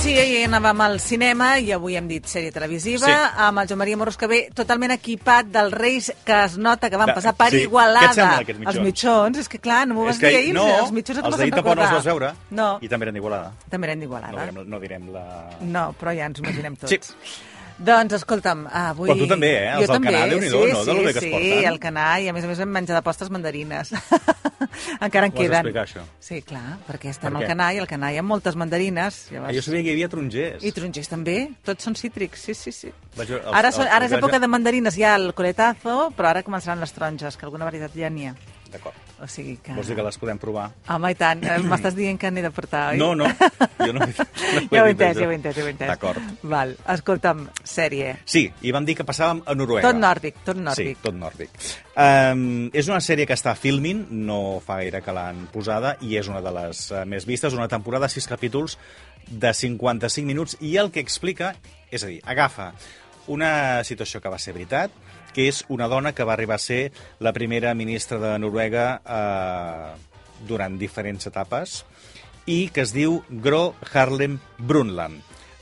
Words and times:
sí, 0.00 0.12
ahir 0.18 0.44
anàvem 0.48 0.80
al 0.84 0.98
cinema 1.00 1.54
i 1.62 1.70
avui 1.72 1.94
hem 1.96 2.06
dit 2.08 2.26
sèrie 2.28 2.52
televisiva 2.52 3.06
Sí. 3.06 3.12
amb 3.46 3.58
el 3.62 3.68
Joan 3.68 3.78
Maria 3.78 3.96
Moros 3.96 4.16
que 4.18 4.26
ve 4.28 4.40
totalment 4.54 4.92
equipat 4.92 5.46
dels 5.46 5.72
Reis 5.72 6.12
que 6.24 6.36
es 6.44 6.58
nota 6.58 6.90
que 6.90 6.96
van 6.96 7.06
De- 7.08 7.14
passar 7.14 7.34
per 7.34 7.50
sí. 7.50 7.62
Igualada. 7.62 8.00
Què 8.00 8.10
et 8.10 8.14
semblen 8.14 8.40
aquests 8.40 8.58
mitjons? 8.60 8.76
Els 8.76 8.84
mitjons, 8.86 9.38
és 9.38 9.48
que 9.48 9.58
clar, 9.58 9.86
no 9.88 9.94
m'ho 9.94 10.04
vas 10.04 10.18
que 10.18 10.28
dir 10.28 10.36
ahir, 10.36 10.54
no, 10.54 10.66
els 10.80 10.92
mitjons 10.92 11.18
et 11.18 11.24
els 11.24 11.36
d'ahir 11.36 11.52
tampoc 11.54 11.76
no 11.76 11.82
els 11.82 11.92
vas 11.92 12.04
veure. 12.04 12.32
No, 12.50 12.78
I 12.82 12.88
també 12.88 13.04
eren 13.06 13.14
d'Igualada. 13.14 13.52
també 13.70 13.86
eren 13.86 13.98
No 13.98 14.04
d'Igualada. 14.04 14.46
direm, 14.50 14.68
no 14.68 14.80
direm 14.80 15.08
la... 15.12 15.24
No, 15.60 15.94
però 15.98 16.14
ja 16.16 16.26
ens 16.26 16.40
ho 16.40 16.42
imaginem 16.44 16.76
tots. 16.76 16.90
Sí. 16.92 17.46
Doncs, 17.80 18.12
escolta'm, 18.12 18.66
avui... 18.66 19.08
Però 19.08 19.16
tu 19.18 19.26
també, 19.26 19.48
eh? 19.56 19.70
Els 19.72 19.86
Jo 19.86 19.86
del 19.86 19.94
també, 19.96 20.12
Canà, 20.12 20.26
Déu-n'hi-do, 20.28 20.64
sí, 20.66 20.72
no? 20.72 20.84
Sí, 20.84 20.98
bé 20.98 21.12
que 21.14 21.18
es 21.18 21.24
sí, 21.24 21.30
porten. 21.30 21.64
el 21.72 21.78
Canà, 21.80 22.20
i 22.20 22.28
a 22.28 22.32
més 22.36 22.44
a 22.44 22.46
més 22.48 22.58
vam 22.60 22.68
menjar 22.68 22.96
de 22.98 23.02
postres 23.02 23.30
mandarines. 23.30 23.94
Encara 25.00 25.26
en 25.26 25.32
Ho 25.32 25.36
queden. 25.36 25.50
d'explicar, 25.52 25.84
això? 25.86 26.02
Sí, 26.20 26.40
clar, 26.42 26.78
perquè 26.88 27.10
estem 27.10 27.32
Per 27.32 27.40
al 27.40 27.44
què? 27.44 27.48
Canà 27.52 27.68
i 27.74 27.80
al 27.82 27.88
Canà 27.90 28.12
hi 28.12 28.18
ha 28.20 28.24
moltes 28.26 28.56
mandarines. 28.60 29.20
Llavors... 29.32 29.54
jo 29.56 29.62
sabia 29.66 29.82
que 29.82 29.90
hi 29.90 29.96
havia 29.98 30.08
tarongers. 30.12 30.64
I 30.64 30.72
tarongers 30.76 31.08
també, 31.10 31.36
tots 31.66 31.84
són 31.88 31.96
cítrics, 31.98 32.46
sí, 32.48 32.54
sí, 32.54 32.72
sí. 32.72 32.92
Vaig 33.16 33.30
els- 33.38 33.50
Ara, 33.52 33.72
són, 33.72 33.88
ara 33.88 34.06
és 34.06 34.12
època 34.18 34.38
de 34.42 34.48
mandarines, 34.48 34.96
hi 34.98 35.04
ha 35.08 35.14
el 35.16 35.32
coletazo, 35.34 36.10
però 36.16 36.30
ara 36.34 36.42
començaran 36.46 36.80
les 36.80 36.92
taronges, 36.92 37.36
que 37.36 37.46
alguna 37.48 37.64
varietat 37.70 37.96
ja 37.96 38.10
n'hi 38.12 38.28
ha. 38.30 38.34
D'acord. 38.70 38.94
O 39.20 39.26
sigui 39.28 39.58
que... 39.60 39.74
Vols 39.76 39.90
dir 39.90 39.96
que 39.98 40.04
les 40.06 40.16
podem 40.16 40.38
provar? 40.40 40.70
Home, 40.88 41.10
i 41.12 41.16
tant, 41.18 41.42
eh, 41.44 41.58
m'estàs 41.68 41.92
dient 41.96 42.16
que 42.20 42.30
n'he 42.32 42.40
de 42.40 42.50
portar, 42.56 42.86
oi? 42.94 43.00
No, 43.00 43.10
no, 43.18 43.26
jo 43.80 43.92
no, 43.92 44.00
no 44.00 44.06
Ja 44.72 44.80
ho 44.80 44.86
he 44.88 44.94
entès, 44.94 45.18
ja 45.18 45.26
ho 45.26 45.32
he 45.32 45.36
entès, 45.36 45.58
ja 45.58 45.64
ho 45.64 45.68
he 45.68 45.74
entès. 45.74 45.90
D'acord. 45.90 46.30
Val, 46.48 46.72
escolta'm, 46.94 47.42
sèrie. 47.68 48.14
Sí, 48.24 48.46
i 48.64 48.72
vam 48.72 48.86
dir 48.88 48.96
que 48.96 49.04
passàvem 49.04 49.42
a 49.44 49.56
Noruega. 49.58 49.84
Tot 49.90 50.00
nòrdic, 50.00 50.40
tot 50.46 50.56
Sí, 50.56 50.64
nòrdic. 50.64 51.02
tot 51.04 51.18
nòrdic. 51.18 51.60
Um, 52.00 52.70
és 52.72 52.88
una 52.88 53.02
sèrie 53.04 53.28
que 53.28 53.36
està 53.36 53.52
filming, 53.58 54.06
no 54.24 54.40
fa 54.64 54.78
gaire 54.80 55.02
que 55.04 55.12
l'han 55.12 55.44
posada, 55.52 55.96
i 56.00 56.16
és 56.16 56.32
una 56.32 56.40
de 56.40 56.54
les 56.56 56.86
uh, 56.94 57.04
més 57.04 57.28
vistes, 57.28 57.52
una 57.52 57.68
temporada, 57.68 58.08
sis 58.08 58.26
capítols 58.30 58.78
de 59.28 59.52
55 59.52 60.26
minuts, 60.26 60.56
i 60.64 60.78
el 60.80 60.88
que 60.90 61.04
explica, 61.04 61.52
és 61.92 62.02
a 62.02 62.08
dir, 62.08 62.22
agafa 62.24 62.72
una 63.30 63.84
situació 63.84 64.20
que 64.24 64.32
va 64.32 64.38
ser 64.40 64.56
veritat, 64.56 64.90
que 65.34 65.48
és 65.50 65.64
una 65.68 65.88
dona 65.88 66.14
que 66.14 66.26
va 66.26 66.34
arribar 66.36 66.58
a 66.58 66.62
ser 66.62 66.90
la 67.18 67.32
primera 67.32 67.74
ministra 67.74 68.18
de 68.22 68.36
Noruega 68.38 68.86
eh, 69.04 69.90
durant 70.48 70.78
diferents 70.80 71.28
etapes, 71.30 71.82
i 72.50 72.70
que 72.72 72.84
es 72.86 72.94
diu 72.96 73.20
Gro 73.28 73.74
Harlem 73.92 74.38
Brundtland. 74.58 75.20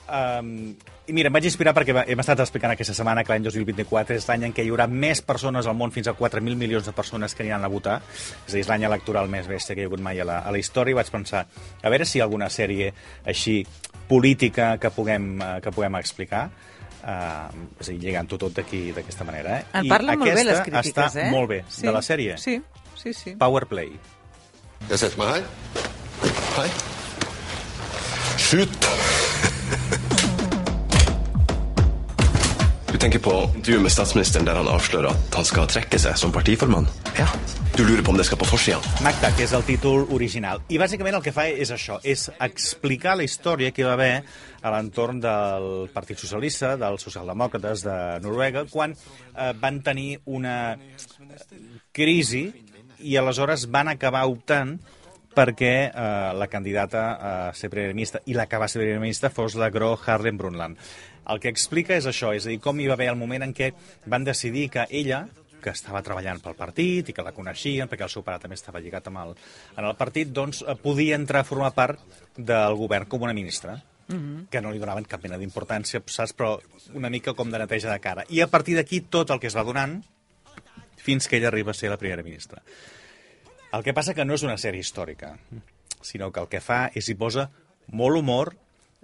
Um, 0.08 0.72
I 1.08 1.12
mira, 1.16 1.28
em 1.28 1.34
vaig 1.36 1.46
inspirar 1.48 1.72
perquè 1.76 1.94
hem 2.04 2.20
estat 2.20 2.40
explicant 2.44 2.72
aquesta 2.72 2.94
setmana 2.96 3.22
que 3.24 3.32
l'any 3.32 3.44
2024 3.44 4.16
és 4.16 4.26
l'any 4.28 4.46
en 4.48 4.54
què 4.56 4.64
hi 4.64 4.70
haurà 4.72 4.84
més 4.88 5.22
persones 5.24 5.68
al 5.68 5.76
món, 5.76 5.92
fins 5.92 6.08
a 6.08 6.14
4.000 6.16 6.56
milions 6.60 6.88
de 6.88 6.92
persones 6.96 7.34
que 7.36 7.44
aniran 7.44 7.64
a 7.64 7.70
votar. 7.72 7.98
És 8.46 8.52
a 8.52 8.56
dir, 8.56 8.62
és 8.64 8.68
l'any 8.68 8.84
electoral 8.88 9.28
més 9.32 9.48
bèstia 9.48 9.76
que 9.76 9.84
hi 9.84 9.86
ha 9.86 9.90
hagut 9.92 10.04
mai 10.04 10.20
a 10.20 10.26
la, 10.28 10.42
a 10.44 10.52
la 10.52 10.60
història. 10.60 10.92
I 10.92 10.98
vaig 11.00 11.12
pensar, 11.12 11.46
a 11.80 11.92
veure 11.92 12.08
si 12.08 12.18
hi 12.18 12.22
ha 12.22 12.26
alguna 12.28 12.50
sèrie 12.52 12.92
així 13.24 13.62
política 14.08 14.74
que 14.80 14.92
puguem, 14.92 15.30
eh, 15.40 15.54
que 15.64 15.72
puguem 15.72 15.96
explicar. 16.00 16.48
Uh, 16.98 17.46
és 17.78 17.88
a 17.88 17.92
dir, 17.92 18.00
lligant-ho 18.02 18.38
tot 18.40 18.56
d'aquí 18.58 18.88
d'aquesta 18.96 19.26
manera. 19.28 19.60
Eh? 19.60 19.66
En 19.80 19.90
parlen 19.90 20.18
molt 20.18 20.34
bé 20.34 20.44
les 20.48 20.62
crítiques, 20.66 20.90
està 20.92 21.26
eh? 21.26 21.30
molt 21.32 21.52
bé, 21.52 21.62
Sí, 21.70 21.86
de 21.86 21.94
la 21.94 22.02
sèrie. 22.02 22.38
Sí, 22.42 22.58
sí, 22.98 23.14
sí. 23.14 23.36
Power 23.38 23.66
Play. 23.70 23.94
Setter 24.90 25.14
meg 25.20 25.38
her. 25.38 25.44
Hei. 26.58 26.70
Shoot! 28.38 29.26
Du 32.98 33.04
tenker 33.06 33.20
på 33.22 33.32
intervjuet 33.54 33.82
med 33.84 33.92
statsministeren 33.94 34.46
der 34.48 34.56
han 34.58 34.66
avslører 34.66 35.12
at 35.14 35.36
han 35.38 35.44
skal 35.46 35.68
trekke 35.70 36.00
seg 36.02 36.16
som 36.18 36.32
partiformann? 36.34 36.88
Ja. 37.14 37.28
Du 37.76 37.84
lurer 37.86 38.02
på 38.02 38.10
om 38.10 38.16
det 38.18 38.24
skal 38.26 38.40
på 38.40 38.48
forsida? 38.50 38.80
Que 39.36 39.44
és 39.44 39.52
el 39.54 39.62
títol 39.62 40.02
original. 40.10 40.64
I 40.66 40.80
bàsicament 40.82 41.14
el 41.14 41.22
que 41.22 41.30
fa 41.30 41.44
és 41.46 41.70
això, 41.70 42.00
és 42.02 42.26
explicar 42.42 43.14
la 43.14 43.22
història 43.22 43.70
que 43.70 43.84
hi 43.84 43.86
va 43.86 43.94
haver 43.94 44.24
a 44.66 44.74
l'entorn 44.74 45.22
del 45.22 45.86
Partit 45.94 46.18
Socialista, 46.18 46.72
dels 46.74 47.06
socialdemòcrates 47.06 47.86
de 47.86 47.96
Noruega, 48.26 48.66
quan 48.66 48.96
eh, 48.98 49.52
van 49.62 49.78
tenir 49.86 50.18
una 50.26 50.58
eh, 50.74 51.62
crisi 51.94 52.48
i 52.98 53.14
aleshores 53.14 53.70
van 53.70 53.94
acabar 53.94 54.26
optant 54.26 54.74
perquè 55.34 55.72
eh, 55.88 56.30
la 56.34 56.48
candidata 56.50 57.02
a 57.14 57.32
ser 57.54 57.70
primera 57.72 57.94
ministra 57.94 58.22
i 58.26 58.36
la 58.36 58.46
que 58.46 58.60
va 58.60 58.68
ser 58.68 58.82
primera 58.82 59.02
ministra 59.02 59.30
fos 59.30 59.56
la 59.58 59.70
Gro 59.70 59.92
Harlem 59.98 60.38
Brundtland. 60.38 60.78
El 61.28 61.42
que 61.42 61.52
explica 61.52 61.96
és 61.96 62.08
això, 62.08 62.32
és 62.34 62.46
a 62.46 62.52
dir, 62.52 62.60
com 62.64 62.80
hi 62.80 62.88
va 62.88 62.96
haver 62.96 63.10
el 63.12 63.20
moment 63.20 63.44
en 63.44 63.52
què 63.54 63.72
van 64.06 64.24
decidir 64.24 64.68
que 64.72 64.86
ella, 64.88 65.26
que 65.62 65.74
estava 65.74 66.00
treballant 66.06 66.40
pel 66.40 66.56
partit 66.56 67.10
i 67.10 67.14
que 67.14 67.26
la 67.26 67.34
coneixien, 67.36 67.90
perquè 67.90 68.06
el 68.06 68.12
seu 68.12 68.24
pare 68.24 68.40
també 68.40 68.56
estava 68.56 68.80
lligat 68.80 69.10
amb 69.10 69.20
el, 69.24 69.36
en 69.76 69.84
el 69.84 69.94
partit, 69.98 70.32
doncs 70.32 70.62
eh, 70.64 70.76
podia 70.80 71.18
entrar 71.20 71.44
a 71.44 71.48
formar 71.48 71.74
part 71.76 72.02
del 72.36 72.78
govern 72.80 73.08
com 73.10 73.28
una 73.28 73.36
ministra 73.36 73.80
que 74.08 74.60
no 74.64 74.70
li 74.72 74.80
donaven 74.80 75.04
cap 75.04 75.20
mena 75.20 75.36
d'importància, 75.36 76.00
saps? 76.08 76.32
però 76.32 76.54
una 76.96 77.10
mica 77.12 77.34
com 77.36 77.50
de 77.52 77.58
neteja 77.60 77.90
de 77.92 78.00
cara. 78.00 78.24
I 78.32 78.40
a 78.40 78.46
partir 78.48 78.78
d'aquí 78.78 79.02
tot 79.12 79.28
el 79.34 79.40
que 79.42 79.50
es 79.50 79.56
va 79.56 79.66
donant 79.68 79.98
fins 80.96 81.28
que 81.28 81.36
ella 81.36 81.48
arriba 81.48 81.72
a 81.72 81.74
ser 81.74 81.90
la 81.92 81.98
primera 82.00 82.24
ministra. 82.24 82.62
El 83.72 83.84
que 83.84 83.92
passa 83.92 84.14
que 84.16 84.24
no 84.24 84.36
és 84.38 84.44
una 84.46 84.56
sèrie 84.56 84.80
històrica, 84.80 85.34
sinó 86.00 86.30
que 86.32 86.40
el 86.40 86.48
que 86.48 86.60
fa 86.64 86.86
és 86.96 87.08
hi 87.08 87.16
posa 87.20 87.48
molt 87.92 88.16
humor, 88.16 88.54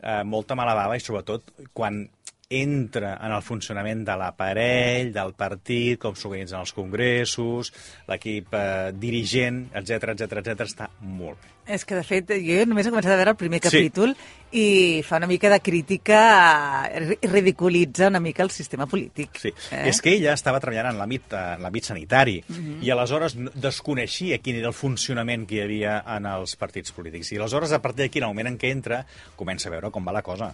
eh, 0.00 0.22
molta 0.25 0.56
mala 0.56 0.76
bava 0.78 0.97
i 0.97 1.04
sobretot 1.04 1.50
quan 1.76 2.06
entra 2.50 3.15
en 3.21 3.32
el 3.32 3.43
funcionament 3.43 4.05
de 4.06 4.16
l'aparell, 4.21 5.12
del 5.15 5.34
partit, 5.38 5.99
com 6.00 6.16
s'organitzen 6.16 6.60
els 6.60 6.75
congressos, 6.77 7.72
l'equip 8.10 8.55
eh, 8.55 8.93
dirigent, 8.94 9.66
etc 9.75 10.15
etc 10.15 10.41
etc 10.43 10.69
està 10.69 10.91
molt 11.00 11.41
bé. 11.41 11.55
És 11.65 11.87
que, 11.88 11.97
de 11.97 12.05
fet, 12.05 12.28
jo 12.44 12.65
només 12.69 12.84
he 12.84 12.93
començat 12.93 13.15
a 13.15 13.16
veure 13.16 13.32
el 13.32 13.41
primer 13.41 13.60
Sí. 13.62 13.71
capítol 13.71 14.10
i 14.53 15.03
fa 15.03 15.16
una 15.16 15.27
mica 15.27 15.49
de 15.49 15.59
crítica, 15.60 16.88
ridiculitza 17.22 18.09
una 18.09 18.21
mica 18.21 18.43
el 18.43 18.50
sistema 18.50 18.87
polític. 18.87 19.38
Sí. 19.41 19.53
Eh? 19.72 19.88
És 19.88 20.03
que 20.05 20.12
ella 20.12 20.34
estava 20.37 20.61
treballant 20.61 20.93
en 20.93 21.00
l'àmbit 21.00 21.32
eh, 21.32 21.82
sanitari 21.82 22.44
mm 22.47 22.55
-hmm. 22.55 22.84
i 22.84 22.91
aleshores 22.91 23.37
desconeixia 23.55 24.38
quin 24.38 24.56
era 24.56 24.69
el 24.69 24.75
funcionament 24.75 25.49
que 25.49 25.56
hi 25.56 25.61
havia 25.61 26.05
en 26.06 26.26
els 26.26 26.55
partits 26.56 26.93
polítics. 26.93 27.32
I 27.32 27.37
aleshores, 27.38 27.72
a 27.72 27.81
partir 27.81 28.05
d'aquí, 28.05 28.19
en 28.19 28.25
el 28.25 28.31
moment 28.31 28.49
en 28.49 28.59
què 28.59 28.71
entra, 28.71 29.06
comença 29.34 29.69
a 29.69 29.72
veure 29.72 29.91
com 29.91 30.06
va 30.06 30.12
la 30.12 30.22
cosa. 30.22 30.53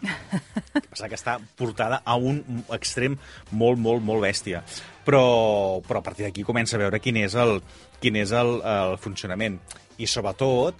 El 0.75 0.81
que 0.83 0.89
passa 0.89 1.09
que 1.09 1.17
està 1.17 1.41
portada 1.81 2.03
a 2.05 2.17
un 2.17 2.43
extrem 2.75 3.17
molt, 3.53 3.79
molt, 3.79 4.03
molt 4.05 4.23
bèstia. 4.23 4.63
Però, 5.05 5.81
però 5.87 6.01
a 6.01 6.05
partir 6.05 6.27
d'aquí 6.27 6.45
comença 6.45 6.77
a 6.77 6.83
veure 6.83 7.01
quin 7.01 7.17
és 7.17 7.35
el, 7.35 7.61
quin 8.01 8.17
és 8.21 8.33
el, 8.33 8.61
el 8.61 8.99
funcionament. 9.01 9.59
I 9.99 10.07
sobretot, 10.07 10.77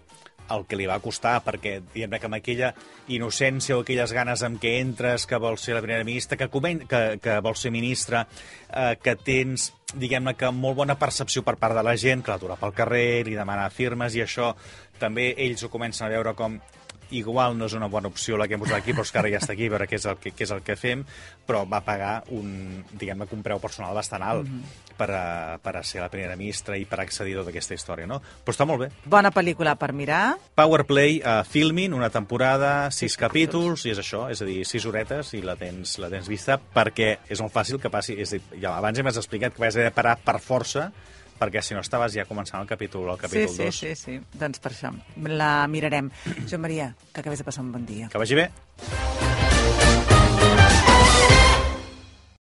el 0.51 0.65
que 0.67 0.77
li 0.77 0.87
va 0.91 0.99
costar, 1.01 1.39
perquè 1.47 1.79
diguem 1.95 2.17
que 2.19 2.27
amb 2.27 2.37
aquella 2.41 2.73
innocència 3.09 3.77
o 3.77 3.85
aquelles 3.85 4.13
ganes 4.13 4.43
amb 4.43 4.59
què 4.61 4.81
entres, 4.81 5.27
que 5.27 5.39
vols 5.39 5.63
ser 5.63 5.77
la 5.77 5.83
primera 5.85 6.05
ministra, 6.05 6.37
que, 6.37 6.51
comen 6.51 6.85
que, 6.91 7.21
que 7.23 7.39
vols 7.41 7.63
ser 7.63 7.71
ministra, 7.71 8.25
eh, 8.69 8.97
que 9.01 9.15
tens, 9.17 9.71
diguem-ne, 9.95 10.35
que 10.35 10.51
molt 10.51 10.77
bona 10.83 10.99
percepció 10.99 11.45
per 11.47 11.57
part 11.57 11.79
de 11.79 11.87
la 11.87 11.95
gent, 11.97 12.25
que 12.27 12.35
l'atura 12.35 12.59
pel 12.59 12.75
carrer, 12.75 13.23
li 13.29 13.39
demana 13.39 13.71
firmes, 13.71 14.19
i 14.19 14.27
això 14.27 14.53
també 15.01 15.31
ells 15.39 15.65
ho 15.65 15.71
comencen 15.73 16.09
a 16.09 16.13
veure 16.13 16.35
com 16.37 16.59
igual 17.17 17.57
no 17.59 17.67
és 17.67 17.75
una 17.77 17.89
bona 17.91 18.11
opció 18.11 18.39
la 18.39 18.47
que 18.49 18.57
hem 18.57 18.63
posat 18.65 18.81
aquí, 18.81 18.95
però 18.95 19.05
és 19.07 19.13
que 19.13 19.21
ara 19.21 19.31
ja 19.33 19.41
està 19.41 19.55
aquí, 19.55 19.67
a 19.67 19.75
veure 19.75 19.89
què 19.91 19.99
és 19.99 20.07
el 20.11 20.19
que, 20.21 20.33
què 20.37 20.47
és 20.47 20.55
el 20.55 20.63
que 20.67 20.77
fem, 20.79 21.05
però 21.47 21.65
va 21.69 21.83
pagar 21.87 22.13
un, 22.37 22.85
diguem-ne, 22.93 23.29
un 23.37 23.45
preu 23.47 23.61
personal 23.63 23.95
bastant 23.95 24.23
alt 24.23 24.47
mm 24.47 24.61
-hmm. 24.61 24.97
per, 24.97 25.11
a, 25.11 25.59
per 25.63 25.77
a 25.77 25.83
ser 25.83 26.01
la 26.01 26.09
primera 26.09 26.37
ministra 26.37 26.77
i 26.77 26.85
per 26.85 27.01
accedir 27.01 27.35
a 27.35 27.39
tota 27.41 27.51
aquesta 27.51 27.75
història, 27.75 28.07
no? 28.07 28.21
Però 28.45 28.55
està 28.55 28.67
molt 28.67 28.81
bé. 28.81 28.91
Bona 29.05 29.31
pel·lícula 29.31 29.77
per 29.77 29.93
mirar. 29.93 30.37
Powerplay 30.55 31.21
uh, 31.21 31.45
filming, 31.45 31.95
una 31.95 32.11
temporada, 32.11 32.91
sis 32.91 33.17
capítols, 33.17 33.85
i 33.87 33.91
és 33.91 33.99
això, 33.99 34.31
és 34.31 34.43
a 34.43 34.45
dir, 34.45 34.65
sis 34.65 34.85
horetes 34.85 35.35
i 35.35 35.43
la 35.43 35.57
tens, 35.57 35.99
la 35.99 36.09
tens 36.09 36.29
vista, 36.29 36.59
perquè 36.59 37.19
és 37.29 37.41
molt 37.41 37.53
fàcil 37.53 37.81
que 37.81 37.91
passi... 37.91 38.15
És 38.21 38.31
dir, 38.31 38.43
ja 38.61 38.77
abans 38.77 38.99
hem 38.99 39.07
explicat 39.07 39.55
que 39.55 39.61
vas 39.61 39.77
haver 39.77 39.91
de 39.91 39.95
parar 39.95 40.17
per 40.17 40.39
força, 40.41 40.93
perquè 41.41 41.63
si 41.65 41.75
no 41.75 41.81
estaves 41.81 42.13
ja 42.15 42.27
començant 42.29 42.61
el 42.61 42.69
capítol, 42.69 43.09
el 43.09 43.17
Sí, 43.17 43.23
capítol 43.27 43.55
sí, 43.57 43.65
2. 43.65 43.79
sí, 43.81 43.95
sí. 43.97 44.21
Doncs 44.39 44.61
per 44.61 44.73
això 44.77 44.93
la 45.27 45.67
mirarem. 45.69 46.11
Joan 46.47 46.61
Maria, 46.69 46.93
que 47.13 47.21
acabés 47.25 47.41
de 47.41 47.49
passar 47.49 47.65
un 47.65 47.73
bon 47.73 47.87
dia. 47.89 48.09
Que 48.13 48.19
vagi 48.21 48.35
bé. 48.37 48.51